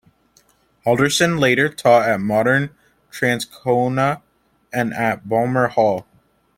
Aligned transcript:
Halldorson 0.83 1.39
later 1.39 1.69
taught 1.69 2.09
at 2.09 2.19
Morden, 2.19 2.71
Transcona 3.11 4.23
and 4.73 4.95
at 4.95 5.29
Balmoral 5.29 5.69
Hall. 5.73 6.07